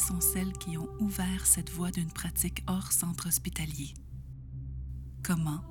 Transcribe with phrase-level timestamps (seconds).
[0.00, 3.94] Sont celles qui ont ouvert cette voie d'une pratique hors centre hospitalier?
[5.22, 5.62] Comment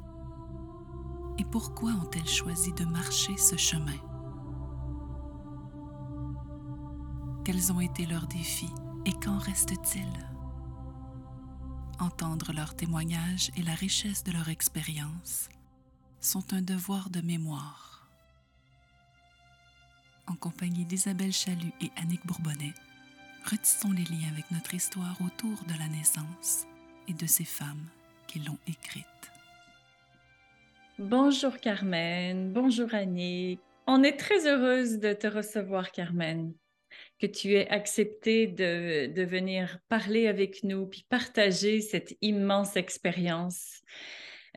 [1.38, 3.98] et pourquoi ont-elles choisi de marcher ce chemin?
[7.46, 8.74] Quels ont été leurs défis
[9.06, 10.10] et qu'en reste-t-il?
[12.00, 15.48] Entendre leurs témoignages et la richesse de leur expérience
[16.20, 18.10] sont un devoir de mémoire.
[20.28, 22.74] En compagnie d'Isabelle Chalut et Annick Bourbonnais,
[23.46, 26.66] retissons les liens avec notre histoire autour de la naissance
[27.08, 27.86] et de ces femmes
[28.28, 29.06] qui l'ont écrite.
[30.98, 33.60] Bonjour Carmen, bonjour Annick.
[33.88, 36.54] On est très heureuse de te recevoir Carmen,
[37.20, 43.82] que tu aies accepté de, de venir parler avec nous puis partager cette immense expérience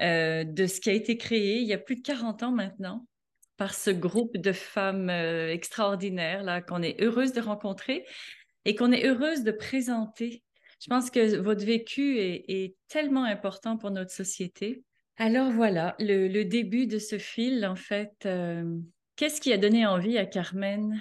[0.01, 3.07] euh, de ce qui a été créé il y a plus de 40 ans maintenant
[3.57, 8.05] par ce groupe de femmes euh, extraordinaires là qu'on est heureuse de rencontrer
[8.65, 10.43] et qu'on est heureuse de présenter.
[10.81, 14.83] Je pense que votre vécu est, tellement important pour notre société.
[15.17, 18.79] Alors voilà, le, début de ce fil, en fait, euh,
[19.17, 21.01] qu'est-ce qui a donné envie à Carmen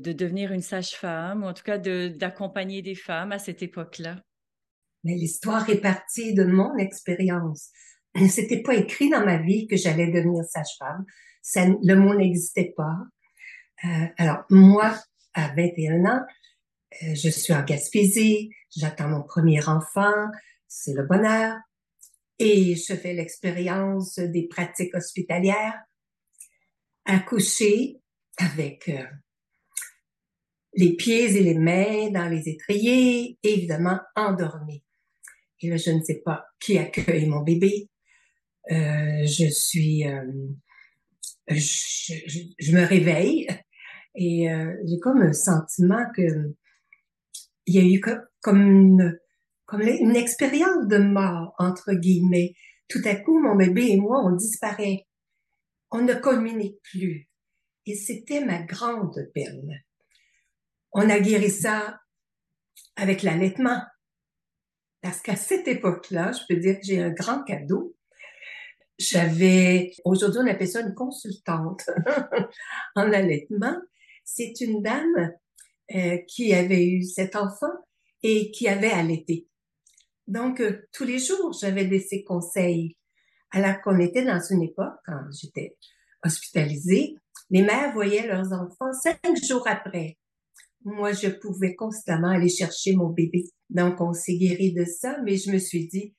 [0.00, 4.22] de devenir une sage-femme, ou en tout cas d'accompagner des femmes à cette époque-là?
[5.04, 7.70] Mais l'histoire est partie de mon expérience.
[8.28, 11.04] C'était pas écrit dans ma vie que j'allais devenir sage-femme.
[11.56, 12.98] le mot n'existait pas.
[13.84, 14.94] Euh, alors, moi,
[15.34, 16.20] à 21 ans,
[17.00, 20.26] je suis en Gaspésie, j'attends mon premier enfant,
[20.68, 21.56] c'est le bonheur
[22.38, 25.80] et je fais l'expérience des pratiques hospitalières,
[27.04, 28.00] accoucher
[28.36, 29.04] avec euh,
[30.74, 34.82] les pieds et les mains dans les étriers, évidemment endormi.
[35.60, 37.88] Et là, je ne sais pas qui accueille mon bébé.
[38.70, 40.24] Euh, je suis, euh,
[41.48, 43.46] je, me réveille
[44.14, 44.46] et
[44.84, 46.54] j'ai comme un sentiment que
[47.66, 48.00] il y a eu
[48.40, 49.18] comme une
[49.66, 52.54] comme une expérience de mort, entre guillemets.
[52.88, 55.06] Tout à coup, mon bébé et moi, on disparaît.
[55.90, 57.26] On ne communique plus.
[57.86, 59.80] Et c'était ma grande peine.
[60.92, 61.98] On a guéri ça
[62.96, 63.80] avec l'allaitement.
[65.00, 67.96] Parce qu'à cette époque-là, je peux dire que j'ai un grand cadeau.
[68.98, 71.82] J'avais, aujourd'hui on appelle ça une consultante
[72.94, 73.74] en allaitement.
[74.22, 75.32] C'est une dame
[75.94, 77.72] euh, qui avait eu cet enfant
[78.22, 79.48] et qui avait allaité.
[80.26, 82.96] Donc, euh, tous les jours, j'avais des ces conseils.
[83.50, 85.76] Alors qu'on était dans une époque, quand j'étais
[86.24, 87.16] hospitalisée,
[87.50, 90.16] les mères voyaient leurs enfants cinq jours après.
[90.84, 93.44] Moi, je pouvais constamment aller chercher mon bébé.
[93.68, 96.14] Donc, on s'est guéri de ça, mais je me suis dit,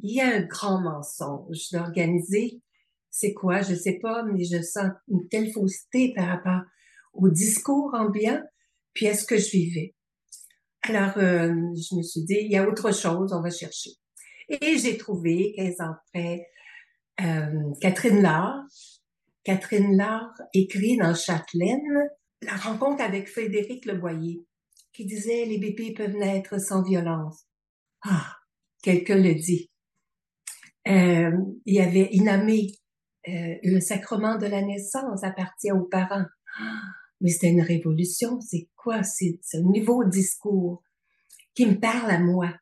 [0.00, 2.62] il y a un grand mensonge d'organiser.
[3.10, 3.62] C'est quoi?
[3.62, 6.62] Je sais pas, mais je sens une telle fausseté par rapport
[7.12, 8.42] au discours ambiant,
[8.98, 9.94] puis à ce que je vivais?
[10.82, 13.90] Alors, euh, je me suis dit, il y a autre chose, on va chercher.
[14.48, 16.48] Et j'ai trouvé, 15 ans après,
[17.20, 18.64] euh, Catherine Laure.
[19.44, 22.08] Catherine Laure écrit dans Châtelaine
[22.42, 24.44] la rencontre avec Frédéric Leboyer,
[24.92, 27.44] qui disait les bébés peuvent naître sans violence.
[28.02, 28.34] Ah,
[28.82, 29.70] quelqu'un le dit.
[30.88, 31.30] Euh,
[31.66, 32.72] il y avait Inamé,
[33.26, 36.26] le sacrement de la naissance appartient aux parents.
[36.58, 36.80] Ah,
[37.20, 38.40] mais c'était une révolution.
[38.40, 39.02] C'est quoi?
[39.02, 40.82] C'est un nouveau discours
[41.54, 42.54] qui me parle à moi.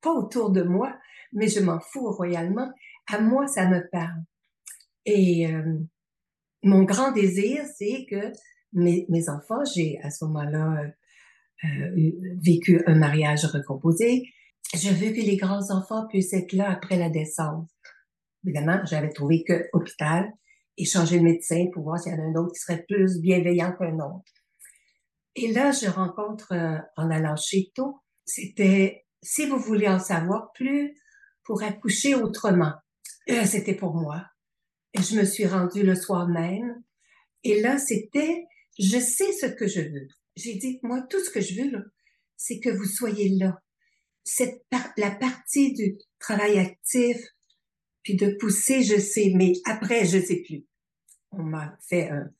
[0.00, 0.96] Pas autour de moi,
[1.32, 2.70] mais je m'en fous royalement.
[3.06, 4.22] À moi, ça me parle.
[5.06, 5.78] Et euh,
[6.62, 8.32] mon grand désir, c'est que
[8.72, 10.84] mes, enfants, j'ai à ce moment-là
[11.64, 12.10] euh,
[12.42, 14.22] vécu un mariage recomposé.
[14.74, 17.68] Je veux que les grands enfants puissent être là après la descente.
[18.44, 20.32] Évidemment, j'avais trouvé que hôpital,
[20.76, 23.20] et changer de médecin pour voir s'il y en a un autre qui serait plus
[23.20, 24.32] bienveillant qu'un autre.
[25.36, 30.52] Et là, je rencontre euh, en allant chez Tôt, c'était si vous voulez en savoir
[30.52, 30.94] plus
[31.44, 32.72] pour accoucher autrement.
[33.28, 34.24] Euh, c'était pour moi.
[34.92, 36.82] Et je me suis rendue le soir même.
[37.42, 38.44] Et là, c'était,
[38.78, 40.08] je sais ce que je veux.
[40.36, 41.92] J'ai dit, moi, tout ce que je veux,
[42.36, 43.60] c'est que vous soyez là.
[44.24, 44.64] Cette
[44.96, 47.18] la partie du travail actif,
[48.04, 50.64] puis de pousser, je sais, mais après, je sais plus.
[51.32, 52.30] On m'a fait un,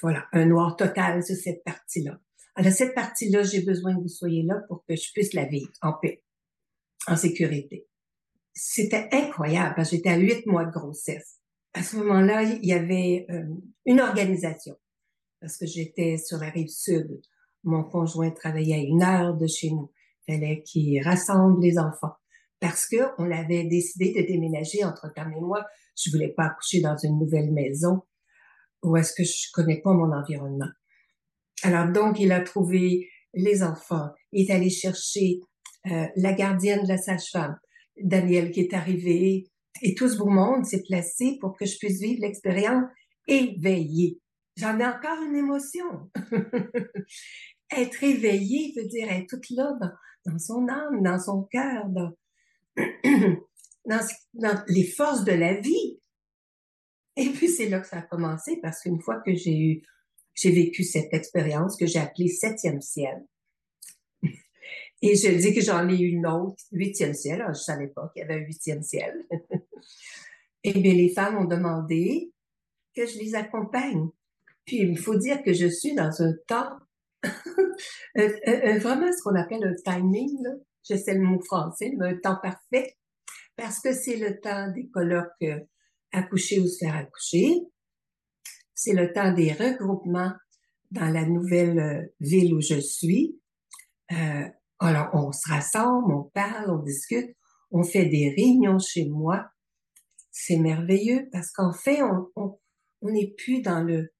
[0.00, 2.20] voilà, un noir total sur cette partie-là.
[2.54, 5.72] Alors, cette partie-là, j'ai besoin que vous soyez là pour que je puisse la vivre
[5.80, 6.22] en paix,
[7.06, 7.88] en sécurité.
[8.52, 11.38] C'était incroyable parce que j'étais à huit mois de grossesse.
[11.72, 13.44] À ce moment-là, il y avait euh,
[13.86, 14.74] une organisation
[15.40, 17.20] parce que j'étais sur la rive sud.
[17.62, 19.92] Mon conjoint travaillait à une heure de chez nous.
[20.26, 22.17] Il fallait qu'il rassemble les enfants
[22.60, 25.64] parce que on avait décidé de déménager entre temps et moi.
[25.96, 28.02] Je voulais pas accoucher dans une nouvelle maison
[28.82, 30.70] où est-ce que je connais pas mon environnement?
[31.62, 35.40] Alors donc, il a trouvé les enfants, il est allé chercher
[35.90, 37.58] euh, la gardienne de la sage-femme,
[38.00, 39.50] Daniel qui est arrivé,
[39.82, 42.84] et tout ce beau monde s'est placé pour que je puisse vivre l'expérience
[43.26, 44.20] éveillée.
[44.56, 46.10] J'en ai encore une émotion.
[47.76, 49.72] être éveillé veut dire être toute là
[50.24, 51.86] dans, son âme, dans son cœur,
[53.84, 56.00] dans, les forces de la vie.
[57.16, 59.82] Et puis c'est là que ça a commencé parce qu'une fois que j'ai eu
[60.38, 63.26] j'ai vécu cette expérience que j'ai appelée septième ciel.
[65.02, 67.40] Et je dis que j'en ai eu une autre, huitième ciel.
[67.40, 69.26] Alors, je savais pas qu'il y avait un huitième ciel.
[70.62, 72.32] Et eh bien, les femmes ont demandé
[72.94, 74.08] que je les accompagne.
[74.64, 76.76] Puis, il faut dire que je suis dans un temps,
[78.14, 80.50] vraiment ce qu'on appelle un timing, là.
[80.82, 82.96] J'essaie le mot français, mais un temps parfait,
[83.56, 85.60] parce que c'est le temps des colloques euh,
[86.12, 87.68] accoucher ou se faire accoucher
[88.78, 90.32] c'est le temps des regroupements
[90.92, 93.40] dans la nouvelle euh, ville où je suis.
[94.12, 94.48] Euh,
[94.78, 97.36] alors, on se rassemble, on parle, on discute,
[97.72, 99.48] on fait des réunions chez moi.
[100.30, 102.00] C'est merveilleux parce qu'en fait,
[102.36, 102.58] on
[103.02, 104.12] n'est plus dans le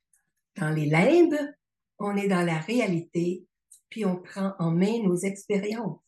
[0.56, 1.38] dans les limbes,
[2.00, 3.46] on est dans la réalité,
[3.88, 6.00] puis on prend en main nos expériences.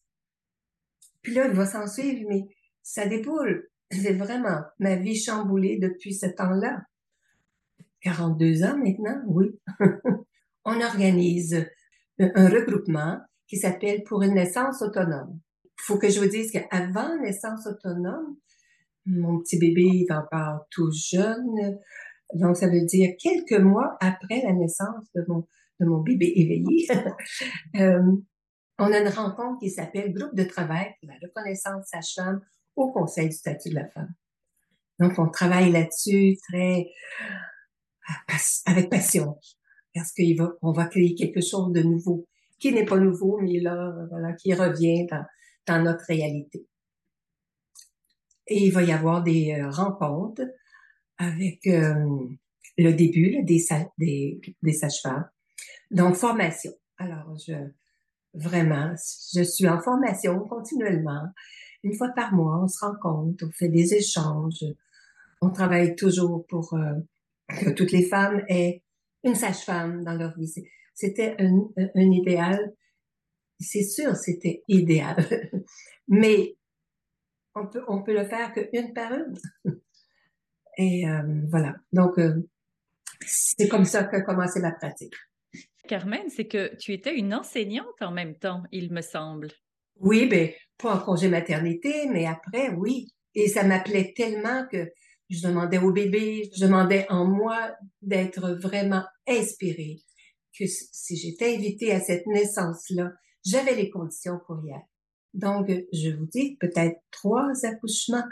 [1.22, 2.44] Puis là, il va s'en suivre, mais
[2.82, 3.68] ça déboule.
[3.90, 6.82] C'est vraiment ma vie chamboulée depuis ce temps-là.
[8.02, 9.50] 42 ans maintenant, oui.
[10.64, 11.66] on organise
[12.18, 15.40] un regroupement qui s'appelle Pour une naissance autonome.
[15.64, 18.36] Il faut que je vous dise qu'avant naissance autonome,
[19.06, 21.78] mon petit bébé est encore tout jeune,
[22.34, 25.46] donc ça veut dire quelques mois après la naissance de mon,
[25.80, 26.86] de mon bébé éveillé.
[27.76, 28.02] euh,
[28.80, 32.40] on a une rencontre qui s'appelle Groupe de travail pour la reconnaissance sage-femme
[32.76, 34.14] au Conseil du statut de la femme.
[34.98, 36.86] Donc, on travaille là-dessus très
[38.66, 39.38] avec passion,
[39.94, 42.26] parce qu'on va, créer quelque chose de nouveau,
[42.58, 45.24] qui n'est pas nouveau, mais là, voilà, qui revient dans,
[45.66, 46.66] dans notre réalité.
[48.46, 50.42] Et il va y avoir des euh, rencontres
[51.18, 51.94] avec euh,
[52.78, 53.64] le début des,
[53.98, 55.28] des, des sages-femmes.
[55.90, 56.72] Donc, formation.
[56.98, 57.54] Alors, je,
[58.34, 58.94] vraiment,
[59.34, 61.26] je suis en formation continuellement.
[61.82, 64.64] Une fois par mois, on se rencontre, on fait des échanges.
[65.40, 66.94] On travaille toujours pour euh,
[67.48, 68.82] que toutes les femmes aient
[69.24, 70.52] une sage-femme dans leur vie.
[70.94, 72.74] C'était un, un idéal.
[73.58, 75.16] C'est sûr, c'était idéal.
[76.08, 76.56] Mais
[77.54, 79.34] on peut, on peut le faire qu'une par une.
[80.76, 81.76] Et euh, voilà.
[81.92, 82.48] Donc, euh,
[83.26, 85.14] c'est comme ça que commencé ma pratique.
[85.88, 89.48] Carmen, c'est que tu étais une enseignante en même temps, il me semble.
[89.96, 93.08] Oui, ben pas en congé maternité, mais après, oui.
[93.34, 94.90] Et ça m'appelait tellement que
[95.28, 99.98] je demandais au bébé, je demandais en moi d'être vraiment inspirée,
[100.58, 103.12] que si j'étais invitée à cette naissance-là,
[103.44, 104.82] j'avais les conditions pour y aller.
[105.32, 108.24] Donc, je vous dis peut-être trois accouchements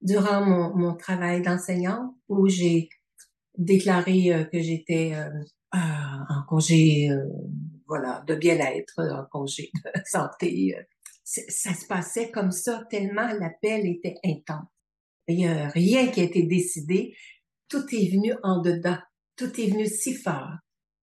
[0.00, 2.88] durant mon, mon travail d'enseignante où j'ai
[3.60, 5.28] déclaré euh, que j'étais euh,
[5.72, 7.24] en congé, euh,
[7.86, 10.74] voilà, de bien-être, en congé de santé.
[11.22, 14.66] Ça se passait comme ça tellement l'appel était intense.
[15.28, 17.14] Il n'y a rien qui a été décidé.
[17.68, 18.98] Tout est venu en dedans.
[19.36, 20.56] Tout est venu si fort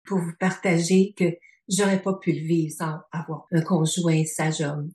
[0.04, 1.26] pour vous partager que
[1.68, 4.90] j'aurais pas pu le vivre sans avoir un conjoint sage homme.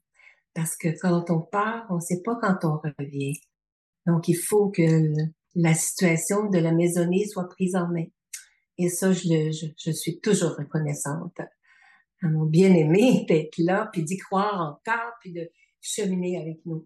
[0.54, 3.40] Parce que quand on part, on ne sait pas quand on revient.
[4.06, 4.82] Donc, il faut que
[5.56, 8.06] la situation de la maisonnée soit prise en main.
[8.78, 11.40] Et ça, je, je, je suis toujours reconnaissante
[12.22, 15.50] à mon bien-aimé d'être là, puis d'y croire encore, puis de
[15.82, 16.86] cheminer avec nous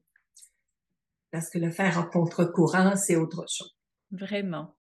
[1.32, 3.76] parce que le faire en contre-courant, c'est autre chose.
[4.12, 4.76] Vraiment.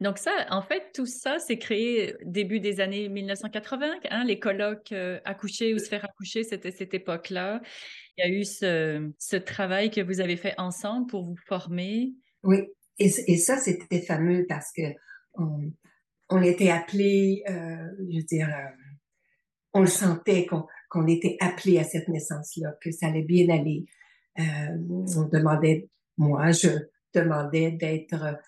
[0.00, 4.92] Donc ça, en fait, tout ça, c'est créé début des années 1980, hein, les colloques
[4.92, 7.60] euh, accoucher ou se faire accoucher, c'était cette époque-là.
[8.16, 12.12] Il y a eu ce, ce, travail que vous avez fait ensemble pour vous former.
[12.44, 12.58] Oui,
[12.98, 14.82] et, ça, c'était fameux parce que
[15.34, 15.72] on,
[16.28, 18.84] on était appelés, euh, je veux dire, euh,
[19.72, 23.84] on le sentait qu'on était appelé à cette naissance-là, que ça allait bien aller.
[24.38, 24.76] Euh,
[25.16, 26.68] on demandait, moi, je
[27.12, 28.38] demandais d'être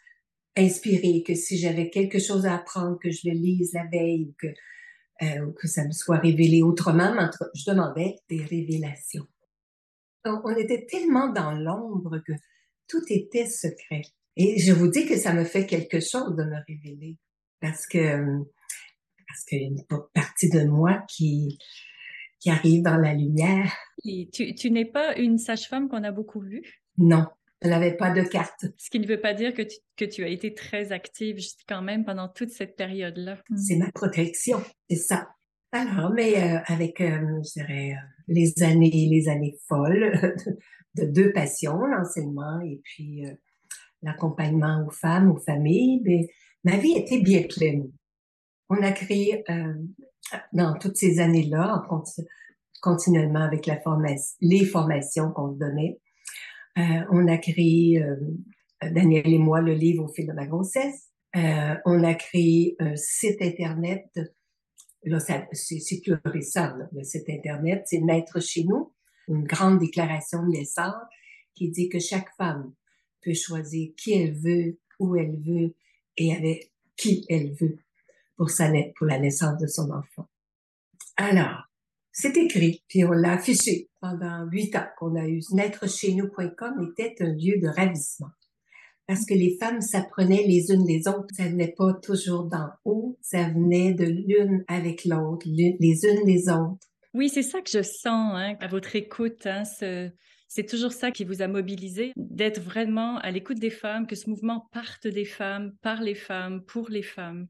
[0.57, 4.35] inspiré, que si j'avais quelque chose à apprendre, que je le lise la veille ou
[4.39, 4.47] que,
[5.23, 7.15] euh, que ça me soit révélé autrement,
[7.55, 9.27] je demandais des révélations.
[10.25, 12.33] On, était tellement dans l'ombre que
[12.89, 14.03] tout était secret.
[14.37, 17.17] Et je vous dis que ça me fait quelque chose de me révéler
[17.61, 18.45] parce que
[19.29, 21.59] parce qu'il y a une partie de moi qui
[22.41, 23.73] qui arrive dans la lumière.
[24.05, 26.63] Et tu, tu n'es pas une sage-femme qu'on a beaucoup vue?
[26.99, 27.27] Non,
[27.61, 28.67] elle n'avait pas de carte.
[28.77, 31.39] Ce qui ne veut pas dire que tu, que tu as été très active
[31.69, 33.39] quand même pendant toute cette période-là.
[33.49, 33.57] Hmm.
[33.57, 35.29] C'est ma protection, c'est ça.
[35.73, 40.35] Alors, mais euh, avec, euh, je dirais, euh, les années, les années folles
[40.95, 43.25] de, deux passions, l'enseignement et puis
[44.07, 46.29] l'accompagnement aux femmes, aux familles, mais
[46.65, 47.91] ma vie était bien pleine.
[48.69, 49.45] On a créé
[50.53, 51.87] dans toutes ces années-là,
[52.81, 53.69] continuellement avec
[54.41, 56.01] les formations qu'on donnait,
[56.79, 58.17] euh, on a créé, euh,
[58.83, 61.11] Daniel et moi, le livre au fil de ma grossesse.
[61.35, 64.07] Euh, on a créé un site Internet.
[65.05, 67.85] Là, c'est plus récent, le site Internet.
[67.87, 68.93] C'est Naître chez nous,
[69.29, 70.95] une grande déclaration de naissance
[71.55, 72.73] qui dit que chaque femme
[73.27, 75.75] peut choisir qui elle veut, où elle veut
[76.17, 77.79] et avec qui elle veut
[78.37, 78.49] pour,
[79.07, 80.29] la naissance de son enfant.
[81.17, 81.65] Alors,
[82.13, 85.41] c'est écrit, puis on l'a affiché pendant huit ans qu'on a eu.
[85.53, 88.31] Naître chez nous.com était un lieu de ravissement.
[89.07, 91.29] Parce que les femmes s'apprenaient les unes les autres.
[91.37, 96.49] Ça venait pas toujours d'en haut, ça venait de l'une avec l'autre, les unes les
[96.49, 96.87] autres.
[97.15, 99.47] Oui, c'est ça que je sens hein, à votre écoute.
[99.47, 99.63] Hein,
[100.49, 104.31] c'est toujours ça qui vous a mobilisé, d'être vraiment à l'écoute des femmes, que ce
[104.31, 107.47] mouvement parte des femmes, par les femmes, pour les femmes.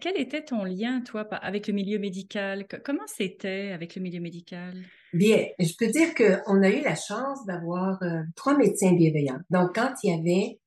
[0.00, 2.66] Quel était ton lien, toi, avec le milieu médical?
[2.84, 4.74] Comment c'était avec le milieu médical?
[5.12, 9.38] Bien, je peux dire qu'on a eu la chance d'avoir euh, trois médecins bienveillants.
[9.50, 10.58] Donc, quand il y avait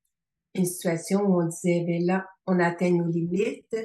[0.53, 3.75] une situation où on disait, ben là, on atteint nos limites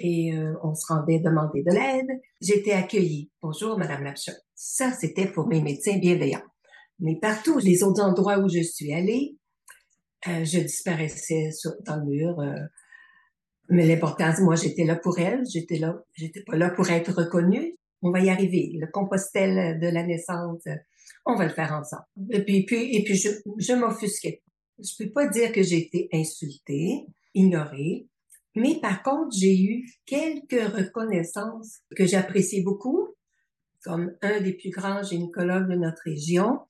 [0.00, 3.30] et euh, on se rendait demander de l'aide, j'étais accueillie.
[3.40, 4.32] Bonjour, Madame Lapchon.
[4.54, 6.42] Ça, c'était pour mes médecins bienveillants.
[7.00, 9.36] Mais partout, les autres endroits où je suis allée,
[10.28, 12.36] euh, je disparaissais sur, dans le mur.
[13.68, 15.42] Mais l'important, moi, j'étais là pour elle.
[15.52, 17.76] J'étais là, j'étais pas là pour être reconnue.
[18.02, 18.72] On va y arriver.
[18.78, 20.62] Le compostel de la naissance,
[21.24, 22.04] on va le faire ensemble.
[22.30, 24.42] Et puis, puis, et puis je, je m'offusquais.
[24.78, 28.08] Je peux pas dire que j'ai été insultée, ignorée.
[28.56, 33.08] Mais par contre, j'ai eu quelques reconnaissances que j'apprécie beaucoup.
[33.82, 36.60] Comme un des plus grands gynécologues de notre région.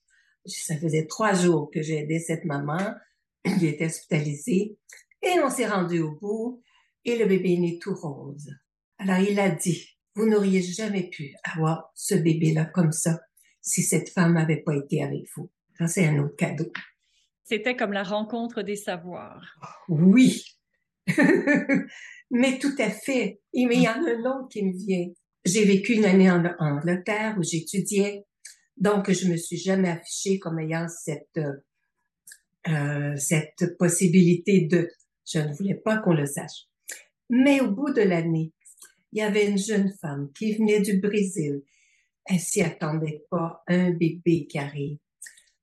[0.46, 2.94] Ça faisait trois jours que j'ai aidé cette maman.
[3.44, 4.76] Elle était hospitalisée.
[5.22, 6.62] Et on s'est rendu au bout
[7.04, 8.50] et le bébé est né tout rose.
[8.98, 13.18] Alors il a dit, vous n'auriez jamais pu avoir ce bébé-là comme ça
[13.60, 15.50] si cette femme n'avait pas été avec vous.
[15.78, 16.70] Ça, c'est un autre cadeau.
[17.42, 19.58] C'était comme la rencontre des savoirs.
[19.88, 20.44] Oui,
[22.30, 23.40] mais tout à fait.
[23.52, 25.06] mais il y en a un autre qui me vient.
[25.44, 28.24] J'ai vécu une année en, Angleterre où j'étudiais,
[28.76, 31.38] donc je me suis jamais affichée comme ayant cette
[32.68, 34.90] euh, cette possibilité de.
[35.26, 36.66] Je ne voulais pas qu'on le sache.
[37.28, 38.52] Mais au bout de l'année,
[39.12, 41.62] il y avait une jeune femme qui venait du Brésil.
[42.26, 44.98] Elle s'y attendait pas, un bébé qui arrive.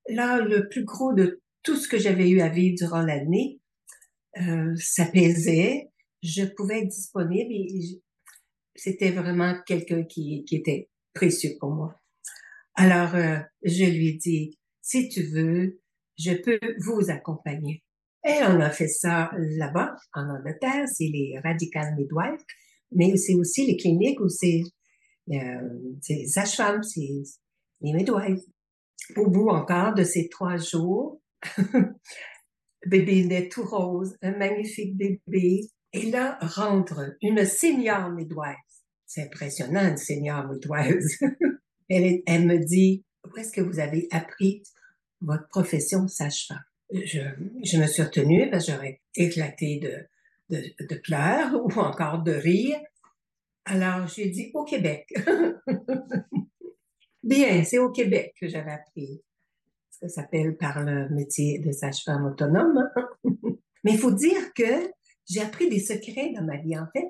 [0.08, 3.60] Là, le plus gros de tout ce que j'avais eu à vivre durant l'année
[4.40, 5.90] euh, s'apaisait.
[6.22, 8.00] Je pouvais être disponible et
[8.76, 12.01] c'était vraiment quelqu'un qui, qui était précieux pour moi.
[12.74, 15.80] Alors, euh, je lui ai dit, si tu veux,
[16.18, 17.82] je peux vous accompagner.
[18.24, 22.44] Et on a fait ça là-bas, en Angleterre, c'est les radical midwives,
[22.92, 24.62] mais c'est aussi les cliniques où c'est
[25.30, 27.22] euh, sages-femmes, c'est
[27.80, 28.42] les midwives.
[29.16, 31.20] Au bout encore de ces trois jours,
[32.86, 35.62] bébé naît tout rose, un magnifique bébé.
[35.92, 38.56] Et là rentre une senior midwife.
[39.04, 41.20] C'est impressionnant, une senior midwife.
[41.88, 44.62] elle, me dit, où est-ce que vous avez appris
[45.20, 46.64] votre profession sage-femme?
[46.92, 52.32] je, me suis retenue parce que j'aurais éclaté de, de, de pleurs ou encore de
[52.32, 52.78] rire.
[53.64, 55.06] Alors, j'ai dit au Québec.
[57.22, 59.22] Bien, c'est au Québec que j'avais appris
[59.90, 62.90] ce que s'appelle par le métier de sage-femme autonome.
[63.84, 64.90] mais il faut dire que
[65.28, 66.76] j'ai appris des secrets dans ma vie.
[66.76, 67.06] En fait,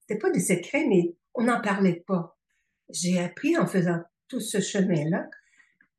[0.00, 2.33] c'était pas des secrets, mais on n'en parlait pas.
[2.94, 5.28] J'ai appris en faisant tout ce chemin-là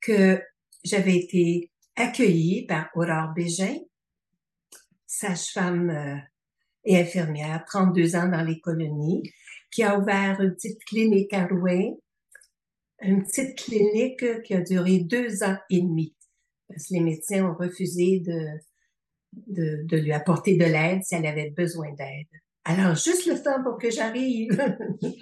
[0.01, 0.41] que
[0.83, 3.75] j'avais été accueillie par Aurore Bégin,
[5.05, 6.15] sage-femme euh,
[6.85, 9.23] et infirmière, 32 ans dans les colonies,
[9.71, 11.97] qui a ouvert une petite clinique à Rouen,
[13.01, 16.15] une petite clinique qui a duré deux ans et demi,
[16.69, 18.47] parce que les médecins ont refusé de,
[19.33, 22.27] de, de lui apporter de l'aide si elle avait besoin d'aide.
[22.67, 24.59] Alors, juste le temps pour que j'arrive.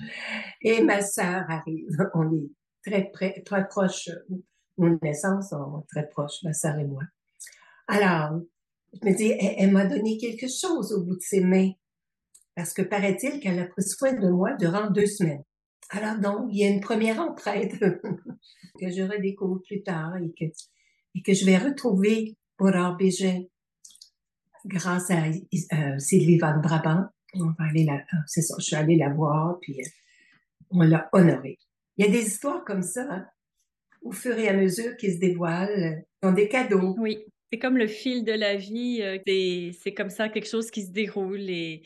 [0.62, 1.98] Et ma sœur arrive.
[2.14, 2.50] On est
[2.86, 4.10] très près, très proches.
[4.78, 7.04] Nos naissances sont très proches, ma sœur et moi.
[7.88, 8.40] Alors,
[8.94, 11.72] je me dis, elle, m'a donné quelque chose au bout de ses mains.
[12.56, 15.44] Parce que paraît-il qu'elle a pris soin de moi durant deux semaines.
[15.90, 17.78] Alors donc, il y a une première entraide
[18.80, 20.34] que je redécouvre plus tard et
[21.24, 23.44] que, je vais retrouver au Bégin
[24.66, 27.06] grâce à euh, Sylvie Van Brabant.
[27.36, 29.90] On va aller la, euh, c'est ça, je suis allée la voir, puis euh,
[30.70, 31.58] on l'a honorée.
[31.98, 33.26] Il y a des histoires comme ça, hein,
[34.02, 36.96] au fur et à mesure qui se dévoilent, dans des cadeaux.
[36.98, 39.04] Oui, c'est comme le fil de la vie,
[39.82, 41.84] c'est comme ça quelque chose qui se déroule et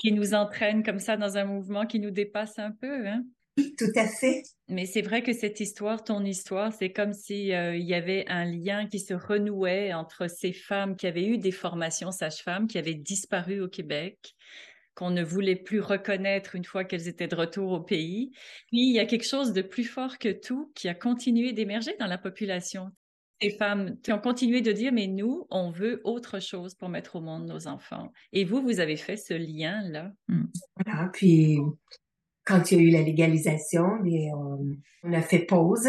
[0.00, 3.06] qui nous entraîne comme ça dans un mouvement qui nous dépasse un peu.
[3.06, 3.24] Hein?
[3.56, 4.42] Tout à fait.
[4.68, 8.44] Mais c'est vrai que cette histoire, ton histoire, c'est comme s'il il y avait un
[8.44, 12.94] lien qui se renouait entre ces femmes qui avaient eu des formations sages-femmes, qui avaient
[12.94, 14.34] disparu au Québec,
[14.96, 18.32] qu'on ne voulait plus reconnaître une fois qu'elles étaient de retour au pays.
[18.68, 21.92] Puis il y a quelque chose de plus fort que tout qui a continué d'émerger
[22.00, 22.90] dans la population.
[23.40, 27.16] Ces femmes qui ont continué de dire, mais nous, on veut autre chose pour mettre
[27.16, 28.10] au monde nos enfants.
[28.32, 30.10] Et vous, vous avez fait ce lien-là.
[30.28, 30.46] Hmm.
[30.82, 31.58] Voilà, puis
[32.46, 33.84] quand il y a eu la légalisation,
[35.02, 35.88] on, a fait pause.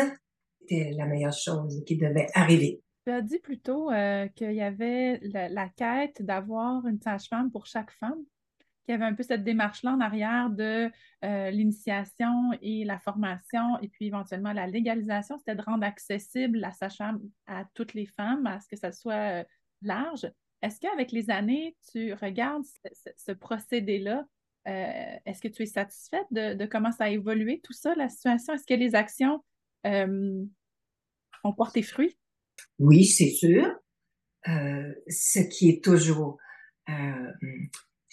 [0.59, 2.81] C'était la meilleure chose qui devait arriver.
[3.05, 7.91] Tu as dit plutôt euh, qu'il y avait la, quête d'avoir une sage-femme pour chaque
[7.91, 8.19] femme,
[8.87, 10.89] qu'il y avait un peu cette démarche-là en arrière de
[11.25, 16.71] euh, l'initiation et la formation, et puis éventuellement la légalisation, c'était de rendre accessible la
[16.71, 19.43] sage-femme à toutes les femmes, à ce que ça soit euh,
[19.81, 20.31] large.
[20.61, 22.63] Est-ce qu'avec les années, tu regardes
[23.17, 24.25] ce procédé-là
[24.67, 28.53] euh, est-ce que tu es satisfaite de, comment ça a évolué, tout ça, la situation?
[28.53, 29.41] Est-ce que les actions
[29.85, 32.17] ont porté fruit?
[32.77, 33.65] Oui, c'est sûr.
[34.45, 36.37] Ce qui est toujours,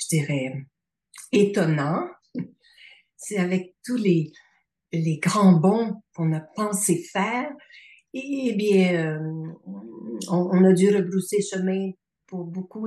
[0.04, 0.66] je dirais,
[1.32, 2.08] étonnant,
[3.16, 4.32] c'est avec tous les,
[4.92, 7.50] les grands bons qu'on a pensé faire,
[8.14, 9.20] eh bien,
[10.28, 11.90] on, a dû rebrousser chemin
[12.26, 12.86] pour beaucoup.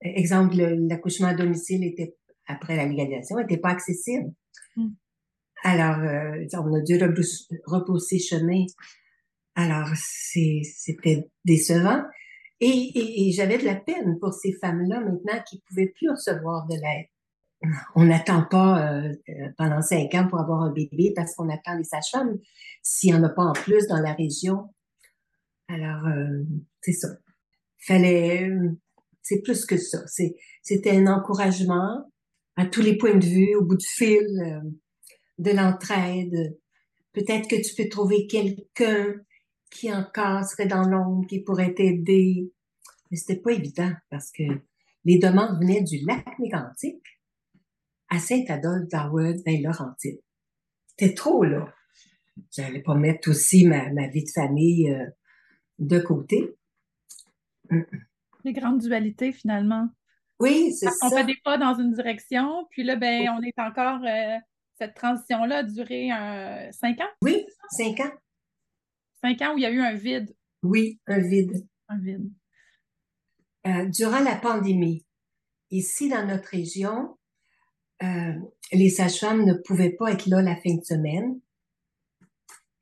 [0.00, 2.16] Exemple, l'accouchement à domicile était
[2.46, 4.32] après la légalisation n'était pas accessible.
[4.76, 4.88] Hmm.
[5.62, 6.98] Alors, euh, on a dû
[7.66, 8.64] repousser chemin.
[9.54, 12.02] Alors, c'était décevant.
[12.60, 17.06] Et, j'avais de la peine pour ces femmes-là maintenant qui pouvaient plus recevoir de l'aide.
[17.94, 21.76] On n'attend pas euh, euh, pendant cinq ans pour avoir un bébé parce qu'on attend
[21.76, 22.38] les sages-femmes
[22.82, 24.74] s'il n'y en a pas en plus dans la région.
[25.68, 26.02] Alors,
[26.82, 27.08] c'est ça.
[27.78, 28.50] Fallait,
[29.22, 30.00] c'est plus que ça.
[30.62, 32.10] C'était un encouragement
[32.56, 34.70] à tous les points de vue, au bout du fil, euh,
[35.38, 36.58] de l'entraide.
[37.12, 39.14] Peut-être que tu peux trouver quelqu'un
[39.70, 42.52] qui encore serait dans l'ombre, qui pourrait t'aider.
[43.10, 44.42] Mais c'était pas évident parce que
[45.04, 47.20] les demandes venaient du lac mégantique
[48.08, 50.20] à Saint-Adolphe d'Harvard, dans Laurentide.
[50.88, 51.72] C'était trop, là.
[52.52, 55.06] J'allais pas mettre aussi ma, vie de famille euh,
[55.78, 56.56] de côté.
[58.44, 59.88] Les grandes dualités, finalement.
[60.40, 61.06] Oui, c'est ça.
[61.06, 64.00] On fait des pas dans une direction, puis là, ben, on est encore.
[64.04, 64.38] Euh,
[64.78, 67.10] cette transition-là a duré euh, cinq ans?
[67.22, 68.10] Oui, cinq ans.
[69.22, 70.34] Cinq ans où il y a eu un vide?
[70.62, 71.66] Oui, un vide.
[71.88, 72.30] Un vide.
[73.66, 75.04] Euh, durant la pandémie,
[75.70, 77.16] ici dans notre région,
[78.72, 81.38] les sages-femmes ne pouvaient pas être là la fin de semaine.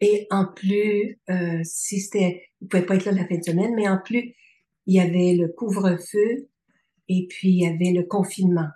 [0.00, 1.20] Et en plus,
[1.64, 4.36] si c'était, ils ne pouvaient pas être là la fin de semaine, mais en plus,
[4.86, 6.48] il y avait le couvre-feu
[7.08, 8.68] et puis, il y avait le confinement.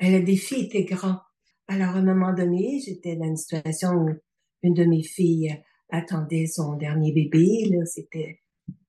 [0.00, 1.20] Le défi était grand.
[1.68, 4.10] Alors, à un moment donné, j'étais dans une situation où
[4.62, 7.70] une de mes filles attendait son dernier bébé.
[7.84, 8.40] C'était,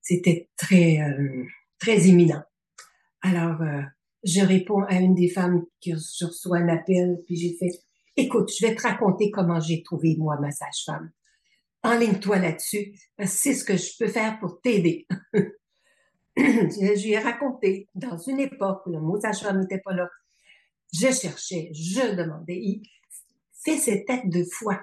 [0.01, 1.45] c'était très, euh,
[1.79, 2.43] très imminent.
[3.21, 3.81] Alors, euh,
[4.23, 7.71] je réponds à une des femmes qui reçoit un appel, puis j'ai fait,
[8.15, 11.11] écoute, je vais te raconter comment j'ai trouvé, moi, ma sage-femme.
[11.83, 12.93] Enligne-toi là-dessus,
[13.25, 15.07] c'est ce que je peux faire pour t'aider.
[16.37, 20.07] je lui ai raconté, dans une époque où le mot sage-femme n'était pas là,
[20.93, 22.57] je cherchais, je demandais.
[22.57, 22.83] Il
[23.63, 24.79] fait ses têtes de foi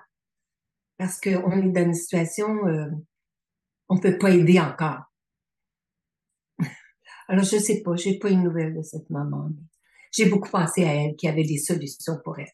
[0.99, 2.91] parce qu'on est dans une situation, euh,
[3.89, 5.01] on ne peut pas aider encore.
[7.29, 9.51] Alors, je ne sais pas, je n'ai pas une nouvelle de cette maman.
[10.13, 12.53] J'ai beaucoup pensé à elle, qui avait des solutions pour elle.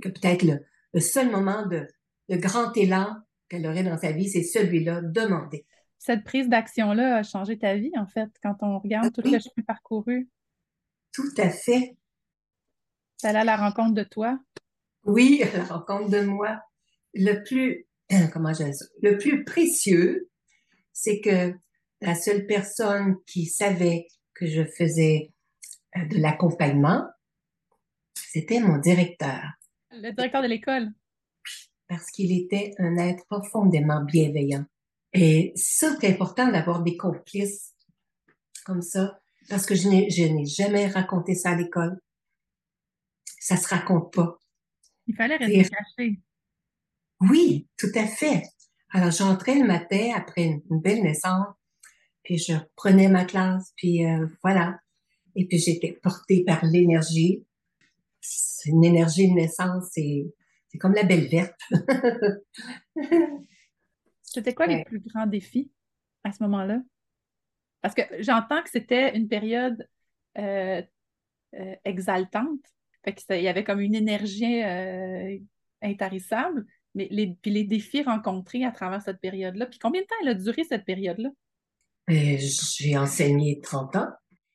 [0.00, 0.44] Que peut-être
[0.94, 1.86] le, seul moment de,
[2.28, 3.16] de grand élan
[3.48, 5.66] qu'elle aurait dans sa vie, c'est celui-là, demander
[6.00, 9.64] cette prise d'action-là a changé ta vie, en fait, quand on regarde tout le chemin
[9.66, 10.28] parcouru.
[11.12, 11.94] Tout à fait.
[13.18, 14.38] Tu à la rencontre de toi?
[15.04, 16.58] Oui, à la rencontre de moi.
[17.14, 17.86] Le plus,
[18.32, 18.64] comment je
[19.02, 20.28] le plus précieux,
[20.92, 21.54] c'est que
[22.00, 25.32] la seule personne qui savait que je faisais
[25.96, 27.06] euh, de l'accompagnement,
[28.14, 29.42] c'était mon directeur.
[29.90, 30.88] Le directeur de l'école.
[31.88, 34.64] Parce qu'il était un être profondément bienveillant.
[35.12, 37.74] Et ça, c'est important d'avoir des complices
[38.64, 41.98] comme ça, parce que je n'ai jamais raconté ça à l'école.
[43.40, 44.38] Ça se raconte pas.
[45.06, 46.20] Il fallait rester caché.
[47.20, 48.44] Oui, tout à fait.
[48.92, 51.46] Alors, j'entrais le matin après une, belle naissance,
[52.22, 54.78] puis je prenais ma classe, puis euh, voilà.
[55.36, 57.44] Et puis, j'étais portée par l'énergie.
[58.20, 60.26] C'est une énergie de naissance, c'est,
[60.68, 61.58] c'est comme la belle verte.
[64.22, 65.70] C'était quoi les plus grands défis
[66.22, 66.80] à ce moment-là?
[67.80, 69.88] Parce que j'entends que c'était une période
[70.38, 70.82] euh,
[71.54, 72.60] euh, exaltante.
[73.04, 74.62] Fait il y avait comme une énergie
[75.82, 76.66] intarissable.
[76.94, 80.28] Mais les, puis les défis rencontrés à travers cette période-là, puis combien de temps elle
[80.28, 81.30] a duré cette période-là?
[82.10, 84.08] Euh, j'ai enseigné 30 ans.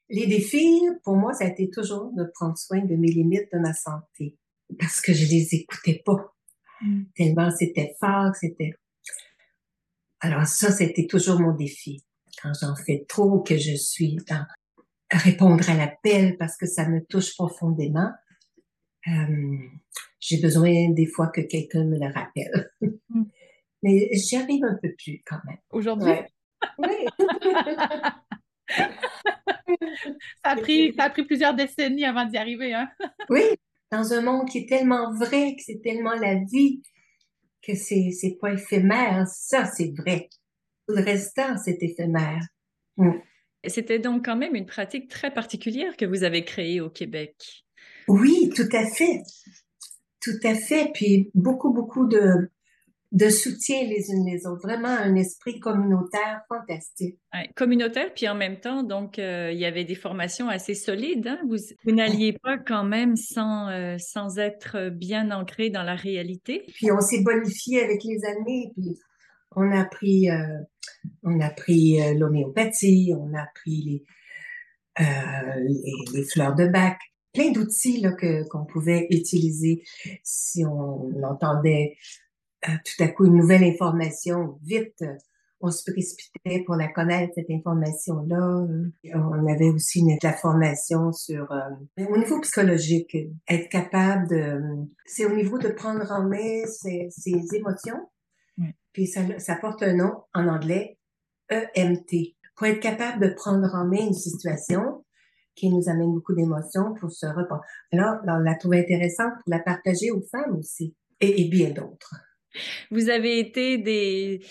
[0.10, 3.60] Les défis, pour moi, ça a été toujours de prendre soin de mes limites de
[3.60, 4.36] ma santé
[4.80, 6.34] parce que je les écoutais pas.
[6.82, 7.04] Mm.
[7.16, 8.74] Tellement c'était fort, c'était...
[10.20, 12.04] Alors ça, c'était toujours mon défi.
[12.42, 14.46] Quand j'en fais trop, que je suis dans
[15.12, 18.12] répondre à l'appel parce que ça me touche profondément,
[19.08, 19.58] euh,
[20.20, 22.72] j'ai besoin des fois que quelqu'un me le rappelle.
[22.82, 23.24] Mm.
[23.84, 25.60] Mais j'y arrive un peu plus quand même.
[25.70, 26.14] Aujourd'hui?
[26.80, 27.06] Oui.
[30.44, 32.74] ça, a pris, ça a pris plusieurs décennies avant d'y arriver.
[32.74, 32.90] Hein?
[33.30, 33.44] oui,
[33.92, 36.82] dans un monde qui est tellement vrai, que c'est tellement la vie,
[37.62, 39.28] que c'est, c'est pas éphémère.
[39.28, 40.30] Ça, c'est vrai.
[40.88, 42.42] Tout le restant, c'est éphémère.
[42.98, 43.12] Mm.
[43.68, 47.65] C'était donc quand même une pratique très particulière que vous avez créée au Québec.
[48.08, 49.22] Oui, tout à fait.
[50.22, 50.92] Tout à fait.
[50.94, 52.50] Puis beaucoup, beaucoup de,
[53.12, 54.62] de soutien les unes les autres.
[54.64, 57.18] Vraiment un esprit communautaire fantastique.
[57.56, 61.28] communautaire, puis en même temps, donc, euh, il y avait des formations assez solides.
[61.28, 61.40] Hein?
[61.48, 66.66] Vous, vous n'alliez pas quand même sans, euh, sans être bien ancré dans la réalité?
[66.74, 68.72] Puis on s'est bonifié avec les années.
[68.76, 69.00] Puis
[69.56, 70.60] on a pris, euh,
[71.24, 74.04] on a pris l'homéopathie, on a pris
[74.98, 76.98] les, les, les fleurs de bac
[77.36, 78.04] plein d'outils
[78.50, 79.84] qu'on pouvait utiliser
[80.24, 81.98] si on entendait
[82.68, 85.04] euh, tout à coup une nouvelle information vite.
[85.62, 88.68] On se précipitait pour la connaître, cette information-là.
[89.14, 93.18] On avait aussi une, la formation sur, euh, au niveau psychologique,
[93.48, 94.62] être capable de,
[95.06, 97.10] c'est au niveau de prendre en main ses,
[97.54, 98.10] émotions.
[98.94, 100.98] Puis ça, ça porte un nom en anglais,
[101.50, 102.36] EMT.
[102.56, 105.05] Pour être capable de prendre en main une situation,
[105.56, 107.64] qui nous amène beaucoup d'émotions pour se reprendre.
[107.92, 112.16] Alors, on l'a trouvé intéressante pour la partager aux femmes aussi, et, bien d'autres.
[112.92, 114.42] Vous avez été des...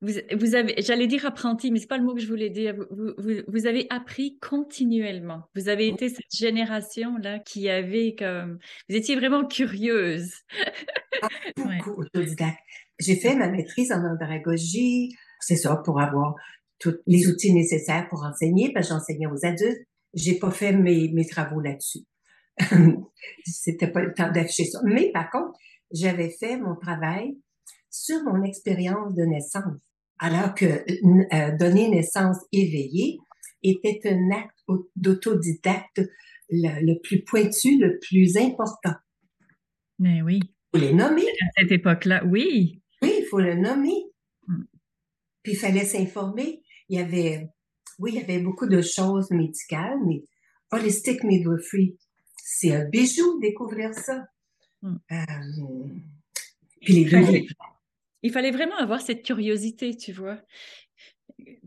[0.00, 2.76] Vous, vous avez, j'allais dire apprenti, mais c'est pas le mot que je voulais dire.
[2.90, 5.42] Vous, vous, vous, avez appris continuellement.
[5.56, 8.58] Vous avez été cette génération-là qui avait comme...
[8.88, 10.34] Vous étiez vraiment curieuse.
[11.20, 12.60] Ah, beaucoup autodidacte.
[13.00, 16.36] J'ai fait ma maîtrise en andragogie, c'est ça, pour avoir
[16.78, 19.86] tous les outils nécessaires pour enseigner, parce que j'enseignais aux adultes
[20.18, 22.04] j'ai pas fait mes, mes travaux là-dessus.
[23.44, 24.80] C'était pas le temps d'afficher ça.
[24.84, 25.58] Mais par contre,
[25.92, 27.36] j'avais fait mon travail
[27.90, 29.80] sur mon expérience de naissance.
[30.18, 33.18] Alors que euh, donner naissance éveillée
[33.62, 34.58] était un acte
[34.96, 36.02] d'autodidacte
[36.50, 38.94] le, le, plus pointu, le plus important.
[39.98, 40.40] Mais oui.
[40.42, 41.22] Il faut les nommer.
[41.22, 42.82] À cette époque-là, oui.
[43.02, 44.04] Oui, il faut le nommer.
[44.46, 44.64] Mm.
[45.42, 46.62] Puis il fallait s'informer.
[46.88, 47.48] Il y avait
[47.98, 50.22] oui, il y avait beaucoup de choses médicales, mais
[50.70, 51.96] Holistic Midwifery,
[52.36, 54.26] c'est un bijou découvrir ça.
[54.82, 54.96] Hmm.
[55.10, 55.16] Euh,
[56.80, 57.00] puis les
[58.22, 60.40] il, fallait, vraiment avoir cette curiosité, tu vois,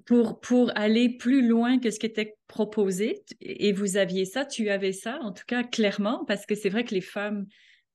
[0.06, 3.24] pour, pour aller plus loin que ce qui était proposé.
[3.42, 6.86] Et vous aviez ça, tu avais ça, en tout cas clairement, parce que c'est vrai
[6.86, 7.46] que les femmes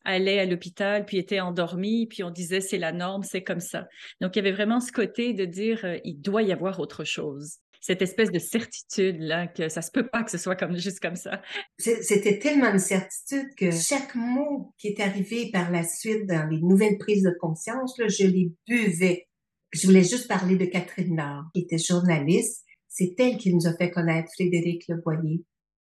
[0.04, 3.88] allaient à l'hôpital, puis étaient endormies, puis on disait c'est la norme, c'est comme ça.
[4.20, 7.04] Donc il y avait vraiment ce côté de dire euh, il doit y avoir autre
[7.04, 10.76] chose cette espèce de certitude là que ça se peut pas que ce soit comme
[10.76, 11.40] juste comme ça.
[11.78, 16.60] C'était tellement une certitude que chaque mot qui est arrivé par la suite dans les
[16.60, 19.28] nouvelles prises de conscience, je les buvais.
[19.72, 22.64] Je voulais juste parler de Catherine Nord, qui était journaliste.
[22.88, 25.44] C'est elle qui nous a fait connaître Frédéric Leboyer.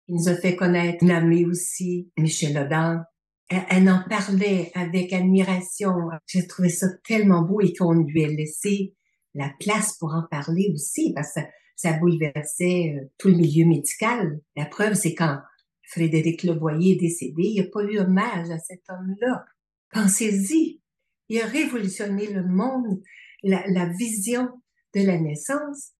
[0.07, 3.03] Il nous a fait connaître Namé aussi, Michel Audin.
[3.49, 5.95] Elle, elle, en parlait avec admiration.
[6.27, 8.93] J'ai trouvé ça tellement beau et qu'on lui ait laissé
[9.33, 11.39] la place pour en parler aussi, parce que
[11.77, 14.41] ça bouleversait euh, tout le milieu médical.
[14.57, 15.39] La preuve, c'est quand
[15.83, 19.45] Frédéric Leboyer est décédé, il n'y a pas eu hommage à cet homme-là.
[19.91, 20.81] Pensez-y,
[21.29, 23.01] il a révolutionné le monde,
[23.43, 24.49] la, vision
[24.93, 25.91] de la naissance.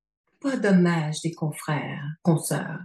[0.42, 2.82] Pas dommage des confrères, consoeurs.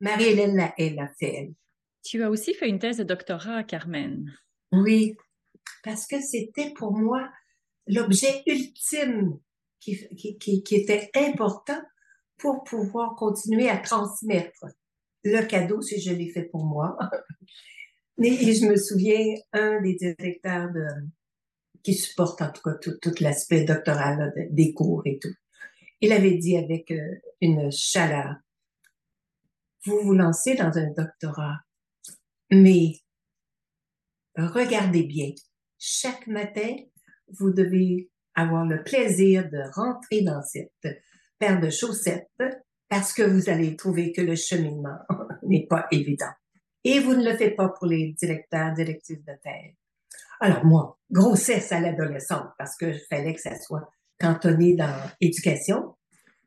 [0.00, 1.54] Marie-Hélène l'a, elle a fait, elle.
[2.02, 4.32] Tu as aussi fait une thèse de doctorat, Carmen.
[4.72, 5.16] Oui,
[5.82, 7.28] parce que c'était pour moi
[7.86, 9.38] l'objet ultime
[9.80, 9.98] qui,
[10.38, 11.80] qui, qui, était important
[12.40, 14.66] pour pouvoir continuer à transmettre
[15.22, 16.96] le cadeau si je l'ai fait pour moi.
[18.22, 20.70] Et je me souviens, un des directeurs
[21.82, 25.32] qui supporte en tout cas tout, l'aspect doctoral des cours et tout,
[26.02, 28.34] il avait dit avec euh, une chaleur,
[29.86, 31.60] vous vous lancez dans un doctorat,
[32.50, 32.92] mais
[34.36, 35.30] regardez bien,
[35.78, 36.76] chaque matin,
[37.28, 41.02] vous devez avoir le plaisir de rentrer dans cette
[41.40, 42.28] paire de chaussettes
[42.88, 44.98] parce que vous allez trouver que le cheminement
[45.42, 46.30] n'est pas évident.
[46.84, 49.74] Et vous ne le faites pas pour les directeurs, directrices de thèse.
[50.40, 55.96] Alors moi, grossesse à l'adolescente, parce que fallait que ça soit cantonné dans éducation.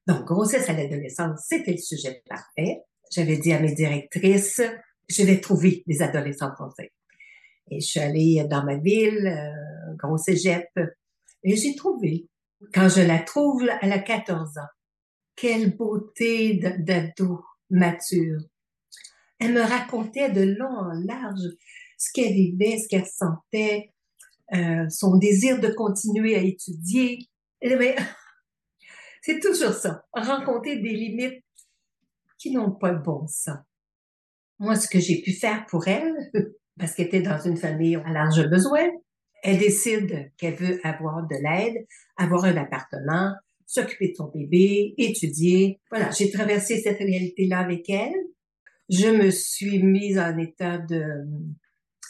[0.07, 2.79] Donc, grossesse à l'adolescente, c'était le sujet parfait.
[3.11, 4.61] J'avais dit à mes directrices,
[5.07, 6.91] je vais trouver des adolescents français.
[7.69, 10.67] Et je suis allée dans ma ville, euh, gros cégep,
[11.43, 12.27] et j'ai trouvé.
[12.73, 14.61] Quand je la trouve, elle a 14 ans.
[15.35, 18.39] Quelle beauté d'ado mature.
[19.39, 21.49] Elle me racontait de long en large
[21.97, 23.91] ce qu'elle vivait, ce qu'elle sentait,
[24.53, 27.19] euh, son désir de continuer à étudier.
[29.21, 31.43] C'est toujours ça, rencontrer des limites
[32.37, 33.57] qui n'ont pas de bon sens.
[34.59, 36.13] Moi, ce que j'ai pu faire pour elle,
[36.77, 38.89] parce qu'elle était dans une famille à large besoin,
[39.43, 41.85] elle décide qu'elle veut avoir de l'aide,
[42.17, 43.33] avoir un appartement,
[43.65, 45.79] s'occuper de son bébé, étudier.
[45.89, 48.13] Voilà, j'ai traversé cette réalité-là avec elle.
[48.89, 51.03] Je me suis mise en état de,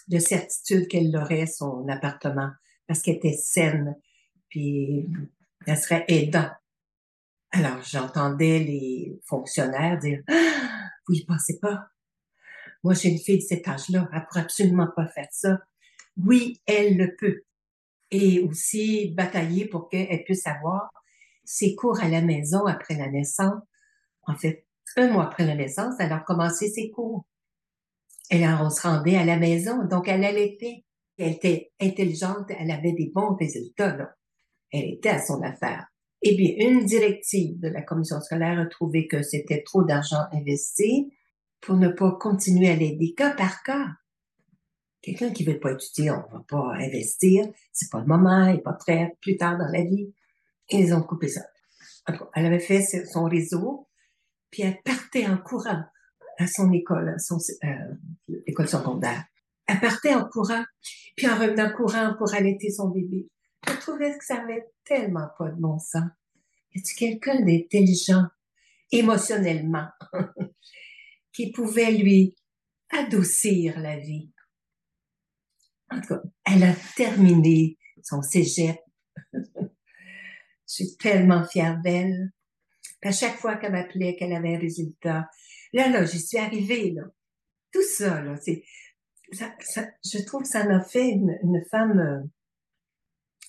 [0.08, 2.50] de certitude qu'elle aurait son appartement
[2.88, 3.96] parce qu'elle était saine,
[4.50, 5.08] puis
[5.66, 6.50] elle serait aidant.
[7.52, 11.88] Alors, j'entendais les fonctionnaires dire ah, Vous y pensez pas?
[12.84, 15.60] Moi, j'ai une fille de cet âge-là, elle pourrait absolument pas faire ça.
[16.18, 17.44] Oui, elle le peut.
[18.12, 20.92] Et aussi batailler pour qu'elle puisse avoir
[21.44, 23.62] ses cours à la maison après la naissance.
[24.24, 24.66] En fait,
[24.98, 27.26] un mois après la naissance, elle a commencé ses cours.
[28.30, 30.86] Et là, on se rendait à la maison, donc elle allaitait.
[31.18, 34.16] Elle était intelligente, elle avait des bons résultats.
[34.72, 35.88] Elle était à son affaire.
[36.22, 41.14] Eh bien, une directive de la commission scolaire a trouvé que c'était trop d'argent investi
[41.60, 43.90] pour ne pas continuer à l'aider cas par cas.
[45.02, 47.46] Quelqu'un qui veut pas étudier, on va pas investir.
[47.74, 50.14] C'est pas le moment, il n'est pas prêt plus tard dans la vie.
[50.70, 51.42] Ils ont coupé ça.
[52.36, 53.88] Elle avait fait son réseau,
[54.52, 55.84] puis elle partait en courant
[56.38, 59.24] à son école, son, euh, école secondaire.
[59.68, 60.64] Elle partait en courant,
[61.16, 63.30] puis en revenant courant pour allaiter son bébé.
[63.68, 66.10] Je trouvais que ça avait tellement pas de bon sens.
[66.76, 68.26] Y a quelqu'un d'intelligent,
[68.92, 69.88] émotionnellement,
[71.34, 72.36] qui pouvait lui
[72.90, 74.32] adoucir la vie?
[75.92, 78.80] En tout cas, elle a terminé son cégep.
[80.74, 82.32] Je suis tellement fière d'elle.
[83.04, 85.30] À chaque fois qu'elle m'appelait, qu'elle avait un résultat,
[85.72, 87.04] là, là, j'y suis arrivée, là.
[87.72, 88.64] Tout ça, là, c'est,
[89.32, 92.22] ça, ça, je trouve que ça m'a fait une, une femme euh,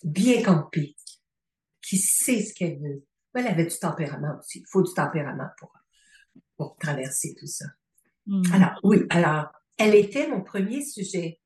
[0.02, 0.96] bien campée,
[1.80, 3.06] qui sait ce qu'elle veut.
[3.34, 4.60] Elle avait du tempérament aussi.
[4.60, 5.72] Il faut du tempérament pour,
[6.56, 7.66] pour traverser tout ça.
[8.26, 8.42] Hmm.
[8.52, 11.40] Alors, oui, alors, elle était mon premier sujet.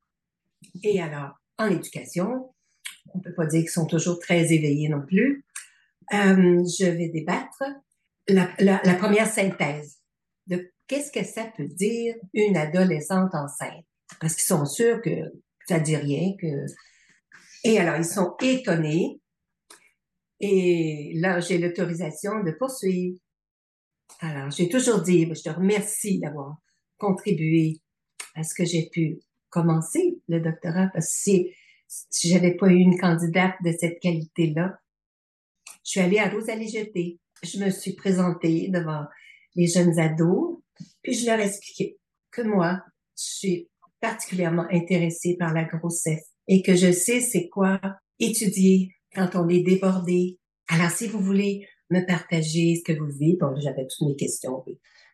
[0.82, 2.54] Et alors, en éducation,
[3.14, 5.44] on ne peut pas dire qu'ils sont toujours très éveillés non plus.
[6.12, 7.62] Euh, je vais débattre
[8.28, 9.98] la, première synthèse
[10.46, 13.84] de qu'est-ce que ça peut dire une adolescente enceinte.
[14.20, 15.10] Parce qu'ils sont sûrs que
[15.68, 16.46] ça dit rien, que...
[17.64, 19.20] Et alors, ils sont étonnés.
[20.40, 23.18] Et là, j'ai l'autorisation de poursuivre.
[24.20, 26.56] Alors, j'ai toujours dit, je te remercie d'avoir
[26.96, 27.80] contribué
[28.34, 29.18] à ce que j'ai pu
[29.50, 31.50] commencer le doctorat parce que si,
[31.88, 34.78] si j'avais pas eu une candidate de cette qualité-là,
[35.88, 37.18] je suis allée à Rosalie Jeté.
[37.42, 39.04] Je me suis présentée devant
[39.54, 40.58] les jeunes ados,
[41.02, 41.96] puis je leur ai expliqué
[42.30, 42.82] que moi,
[43.16, 47.80] je suis particulièrement intéressée par la grossesse et que je sais c'est quoi
[48.18, 50.38] étudier quand on est débordé.
[50.68, 54.62] Alors, si vous voulez me partager ce que vous vivez, bon, j'avais toutes mes questions,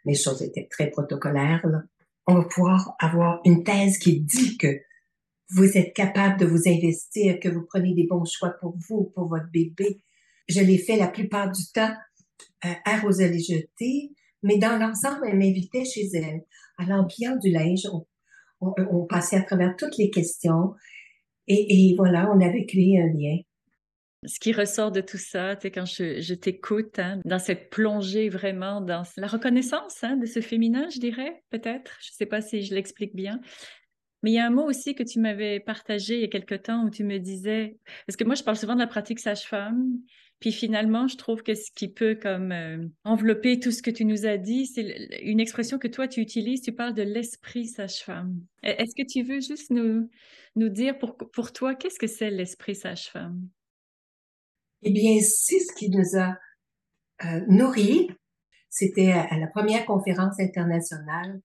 [0.05, 1.83] mes choses étaient très protocolaires, là
[2.27, 4.81] on va pouvoir avoir une thèse qui dit que
[5.51, 9.29] vous êtes capable de vous investir, que vous prenez des bons choix pour vous, pour
[9.29, 10.01] votre bébé.
[10.49, 11.95] Je l'ai fait la plupart du temps
[12.65, 16.43] euh, à Rosalie Jeté, mais dans l'ensemble, elle m'invitait chez elle.
[16.79, 17.87] À l'ambiance du linge,
[18.61, 20.75] on, passait à travers toutes les questions
[21.47, 23.39] et, voilà, on avait créé un lien.
[24.25, 28.81] ce qui ressort de tout ça, tu quand je, t'écoute, hein, dans cette plongée vraiment
[28.81, 31.99] dans la reconnaissance hein, de ce féminin, je dirais, peut-être.
[32.01, 33.41] Je ne sais pas si je l'explique bien.
[34.23, 36.55] Mais il y a un mot aussi que tu m'avais partagé il y a quelque
[36.55, 37.77] temps où tu me disais,
[38.07, 39.85] parce que moi, je parle souvent de la pratique sage-femme,
[40.41, 44.05] puis finalement, je trouve que ce qui peut comme euh, envelopper tout ce que tu
[44.05, 44.83] nous as dit, c'est
[45.23, 48.41] une expression que toi, tu utilises, tu parles de l'esprit sage-femme.
[48.65, 50.11] E-, est-ce que tu veux juste nous,
[50.57, 53.49] nous dire pour, pour toi, qu'est-ce que c'est l'esprit sage-femme?
[54.83, 56.37] Eh bien, c'est ce qui nous a
[57.25, 58.11] euh, nourris.
[58.69, 61.41] C'était à, la première conférence internationale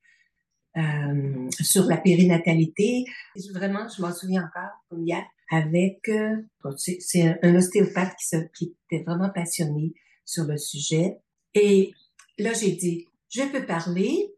[0.77, 3.05] euh, sur la périnatalité.
[3.53, 6.35] Vraiment, je m'en souviens encore, comme hier, avec, euh,
[6.77, 8.15] c'est un, ostéopathe
[8.55, 9.93] qui, était vraiment passionné
[10.25, 11.17] sur le sujet.
[11.53, 11.91] Et
[12.37, 14.33] là, j'ai dit, je peux parler,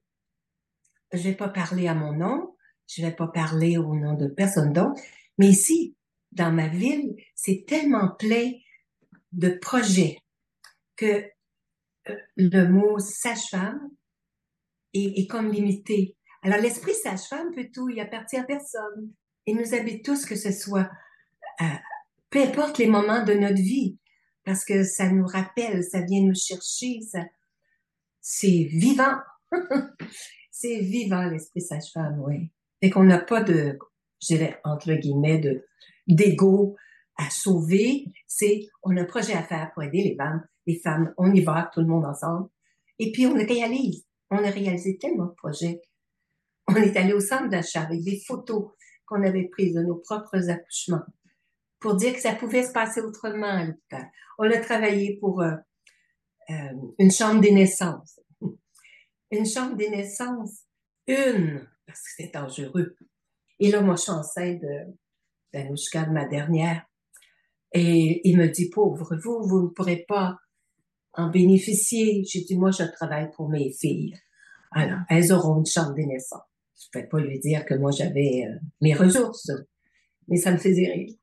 [1.12, 2.56] je vais pas parler à mon nom,
[2.88, 5.00] je vais pas parler au nom de personne d'autre,
[5.38, 5.95] mais ici,
[6.32, 8.52] dans ma ville, c'est tellement plein
[9.34, 10.19] de projets
[10.95, 11.26] que
[12.10, 13.89] euh, le mot sage-femme
[14.93, 16.15] est, est, comme limité.
[16.41, 19.13] Alors, l'esprit sage-femme peut tout, il appartient à personne.
[19.45, 20.89] Il nous habite tous, que ce soit,
[21.62, 21.65] euh,
[22.30, 23.97] peu importe les moments de notre vie,
[24.43, 27.23] parce que ça nous rappelle, ça vient nous chercher, ça,
[28.21, 29.17] c'est vivant.
[30.51, 32.51] c'est vivant, l'esprit sage-femme, oui.
[32.82, 33.77] Et qu'on n'a pas de,
[34.21, 35.65] je dirais, entre guillemets, de,
[36.08, 36.75] d'ego
[37.17, 38.06] à sauver.
[38.27, 40.43] C'est, on a un projet à faire pour aider les femmes.
[40.67, 42.49] Les femmes, on y va, tout le monde ensemble.
[42.99, 44.06] Et puis, on réalise.
[44.30, 45.82] On a réalisé tellement de projets.
[46.67, 48.69] On est allé au centre d'achat avec des photos
[49.12, 51.04] qu'on avait prises de nos propres accouchements
[51.80, 53.67] pour dire que ça pouvait se passer autrement.
[54.38, 55.52] On a travaillé pour euh,
[56.50, 56.54] euh,
[56.97, 58.19] une chambre des naissances.
[59.32, 60.65] Une chambre des naissances,
[61.08, 62.97] une, parce que c'est dangereux.
[63.60, 64.93] Et là, moi, je suis enceinte de
[65.54, 66.86] d'Anouchka, de ma dernière.
[67.71, 70.38] Et il me dit, pauvre, vous, vous ne pourrez pas
[71.13, 72.26] en bénéficier.
[72.26, 74.15] J'ai dit, moi, je travaille pour mes filles.
[74.71, 76.51] Alors, elles auront une chambre des naissances.
[76.82, 79.52] Je ne peux pas lui dire que moi, j'avais euh, mes ressources,
[80.28, 81.13] mais ça me faisait rire.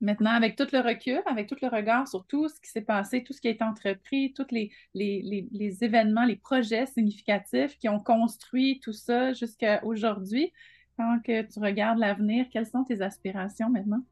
[0.00, 3.22] Maintenant, avec tout le recul, avec tout le regard sur tout ce qui s'est passé,
[3.24, 7.88] tout ce qui a été entrepris, tous les, les, les, événements, les projets significatifs qui
[7.88, 10.52] ont construit tout ça jusqu'à aujourd'hui,
[10.98, 14.02] quand que tu regardes l'avenir, quelles sont tes aspirations maintenant?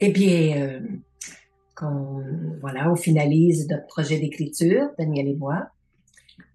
[0.00, 0.80] Eh bien, euh,
[2.60, 5.70] voilà, on finalise notre projet d'écriture, Daniel et moi.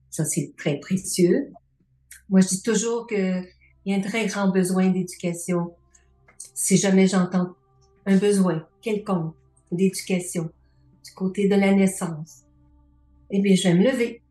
[0.10, 1.52] Ça, c'est très précieux.
[2.30, 3.46] Moi, je dis toujours qu'il
[3.86, 5.76] y a un très grand besoin d'éducation.
[6.54, 7.56] Si jamais j'entends
[8.06, 9.36] un besoin quelconque
[9.72, 10.50] d'éducation
[11.04, 12.44] du côté de la naissance,
[13.30, 14.22] eh bien, je vais me lever,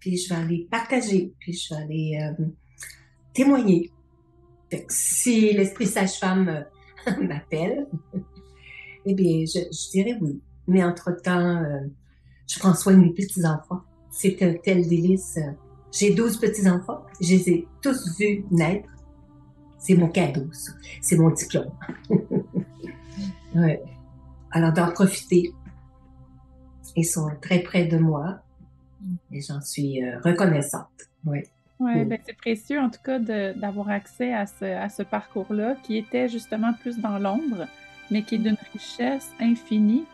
[0.00, 2.44] puis je vais aller partager, puis je vais aller euh,
[3.32, 3.90] témoigner.
[4.88, 7.86] si l'esprit sage-femme euh, m'appelle,
[9.06, 10.40] eh bien, je, dirais oui.
[10.66, 11.86] Mais entre-temps, euh,
[12.46, 13.82] je prends soin de mes petits-enfants.
[14.10, 15.38] C'est un tel délice.
[15.92, 17.02] J'ai 12 petits-enfants.
[17.20, 18.88] Je les ai tous vus naître.
[19.78, 20.72] C'est mon cadeau, ça.
[21.00, 21.70] C'est mon diplôme.
[23.54, 23.82] ouais.
[24.50, 25.52] Alors, d'en profiter.
[26.96, 28.40] Ils sont très près de moi
[29.30, 30.88] et j'en suis euh, reconnaissante.
[31.24, 31.38] Oui.
[31.78, 35.96] Oui, ben c'est précieux en tout cas d'avoir accès à ce, à ce parcours-là qui
[35.96, 37.68] était justement plus dans l'ombre
[38.10, 40.04] mais qui est d'une richesse infinie,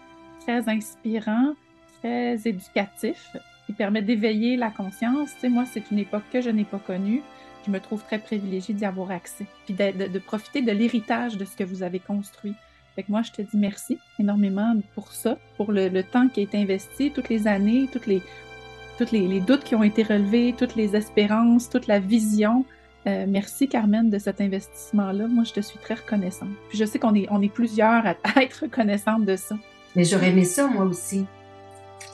[0.41, 1.55] très inspirant,
[2.01, 5.31] très éducatif, qui permet d'éveiller la conscience.
[5.35, 7.23] Tu sais, moi, c'est une époque que je n'ai pas connue.
[7.67, 11.57] Je me trouve très privilégiée d'y avoir accès, puis de, profiter de l'héritage de ce
[11.57, 12.55] que vous avez construit.
[12.95, 16.43] Fait que moi, je te dis merci énormément pour ça, pour le, temps qui a
[16.43, 21.71] été investi, toutes les années, toutes les, doutes qui ont été relevés, toutes les espérances,
[21.71, 22.65] toute la vision.
[23.07, 25.27] Euh, merci Carmen de cet investissement-là.
[25.27, 26.51] Moi, je te suis très reconnaissante.
[26.69, 29.57] Puis je sais qu'on est, plusieurs à, être reconnaissante de ça.
[29.97, 31.25] Mais j'aurais aimé ça, moi aussi.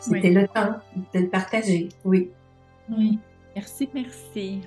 [0.01, 0.77] C'était le temps
[1.15, 1.89] de le partager.
[2.05, 2.31] Oui.
[2.91, 3.19] Oui.
[3.55, 3.89] Merci.
[3.95, 4.61] Merci.